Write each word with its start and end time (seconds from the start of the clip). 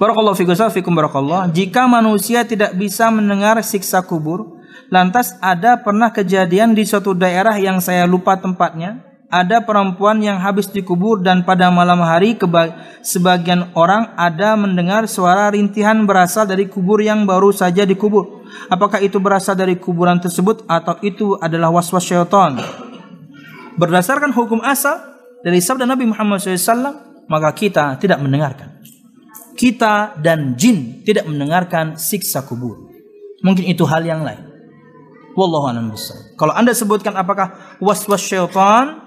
Barakallahu 0.00 0.32
fikum 0.32 0.56
fikum 0.56 0.96
barakallah. 0.96 1.52
Jika 1.52 1.84
manusia 1.84 2.40
tidak 2.48 2.72
bisa 2.72 3.12
mendengar 3.12 3.60
siksa 3.60 4.00
kubur, 4.00 4.64
lantas 4.88 5.36
ada 5.44 5.76
pernah 5.76 6.08
kejadian 6.08 6.72
di 6.72 6.88
suatu 6.88 7.12
daerah 7.12 7.52
yang 7.60 7.84
saya 7.84 8.08
lupa 8.08 8.40
tempatnya. 8.40 9.04
Ada 9.28 9.60
perempuan 9.60 10.24
yang 10.24 10.40
habis 10.40 10.72
dikubur 10.72 11.20
dan 11.20 11.44
pada 11.44 11.68
malam 11.68 12.00
hari 12.00 12.34
sebagian 13.04 13.76
orang 13.76 14.16
ada 14.16 14.56
mendengar 14.56 15.04
suara 15.04 15.52
rintihan 15.52 16.02
berasal 16.08 16.48
dari 16.48 16.64
kubur 16.64 17.04
yang 17.04 17.28
baru 17.28 17.52
saja 17.52 17.84
dikubur. 17.84 18.42
Apakah 18.72 19.04
itu 19.04 19.20
berasal 19.20 19.52
dari 19.52 19.76
kuburan 19.76 20.16
tersebut 20.16 20.64
atau 20.64 20.96
itu 21.04 21.36
adalah 21.38 21.68
waswas 21.70 22.08
syaitan? 22.08 22.56
Berdasarkan 23.76 24.32
hukum 24.32 24.64
asal 24.64 24.96
dari 25.44 25.60
sabda 25.60 25.84
Nabi 25.84 26.08
Muhammad 26.08 26.40
SAW, 26.42 27.28
maka 27.30 27.54
kita 27.54 28.00
tidak 28.02 28.18
mendengarkan 28.18 28.80
kita 29.60 30.16
dan 30.16 30.56
jin 30.56 31.04
tidak 31.04 31.28
mendengarkan 31.28 32.00
siksa 32.00 32.48
kubur. 32.48 32.88
Mungkin 33.44 33.68
itu 33.68 33.84
hal 33.84 34.00
yang 34.08 34.24
lain. 34.24 34.40
Wallahu 35.36 35.68
a'lam 35.68 35.92
Kalau 36.40 36.52
Anda 36.56 36.72
sebutkan 36.72 37.12
apakah 37.12 37.76
waswas 37.76 38.24
syaitan 38.24 39.04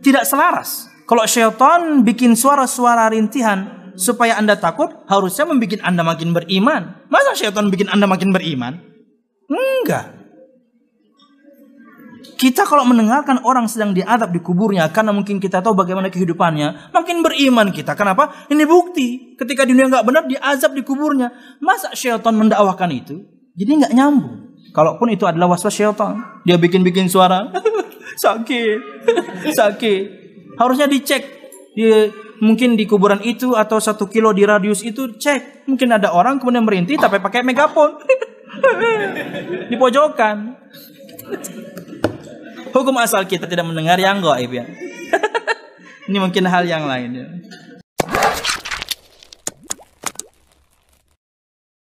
tidak 0.00 0.24
selaras. 0.24 0.88
Kalau 1.04 1.24
syaitan 1.28 2.00
bikin 2.00 2.32
suara-suara 2.32 3.12
rintihan 3.12 3.92
supaya 3.92 4.40
Anda 4.40 4.56
takut, 4.56 4.88
harusnya 5.04 5.44
membuat 5.44 5.84
Anda 5.84 6.00
makin 6.00 6.32
beriman. 6.32 7.04
Masa 7.12 7.36
syaitan 7.36 7.68
bikin 7.68 7.92
Anda 7.92 8.08
makin 8.08 8.32
beriman? 8.32 8.80
Enggak. 9.52 10.17
Kita 12.38 12.62
kalau 12.62 12.86
mendengarkan 12.86 13.42
orang 13.42 13.66
sedang 13.66 13.90
diadab 13.90 14.30
di 14.30 14.38
kuburnya 14.38 14.86
karena 14.94 15.10
mungkin 15.10 15.42
kita 15.42 15.58
tahu 15.58 15.74
bagaimana 15.74 16.06
kehidupannya, 16.06 16.94
makin 16.94 17.18
beriman 17.18 17.74
kita. 17.74 17.98
Kenapa? 17.98 18.46
Ini 18.46 18.62
bukti. 18.62 19.34
Ketika 19.34 19.66
dunia 19.66 19.90
nggak 19.90 20.06
benar 20.06 20.22
diazab 20.30 20.70
di 20.70 20.86
kuburnya. 20.86 21.34
Masa 21.58 21.90
syaitan 21.98 22.38
mendakwahkan 22.38 22.94
itu? 22.94 23.26
Jadi 23.58 23.70
nggak 23.82 23.90
nyambung. 23.90 24.54
Kalaupun 24.70 25.10
itu 25.10 25.26
adalah 25.26 25.50
waswas 25.50 25.74
syaitan, 25.74 26.22
dia 26.46 26.54
bikin-bikin 26.54 27.10
suara 27.10 27.50
sakit, 28.24 28.78
sakit. 29.58 30.02
Harusnya 30.54 30.86
dicek. 30.86 31.26
Di, 31.74 32.06
mungkin 32.38 32.78
di 32.78 32.86
kuburan 32.86 33.18
itu 33.26 33.58
atau 33.58 33.82
satu 33.82 34.06
kilo 34.06 34.30
di 34.30 34.46
radius 34.46 34.86
itu 34.86 35.18
cek. 35.18 35.66
Mungkin 35.66 35.90
ada 35.90 36.14
orang 36.14 36.38
kemudian 36.38 36.62
merintih 36.62 37.02
tapi 37.02 37.18
pakai 37.18 37.42
megapon 37.42 37.98
di 39.70 39.74
pojokan. 39.74 40.54
Hukum 42.72 42.94
asal 43.00 43.24
kita 43.24 43.48
tidak 43.48 43.64
mendengar 43.66 43.96
yang 43.96 44.20
gaib 44.20 44.50
ya. 44.52 44.64
Ini 46.08 46.18
mungkin 46.20 46.44
hal 46.48 46.64
yang 46.64 46.88
lain 46.88 47.10
ya. 47.12 47.26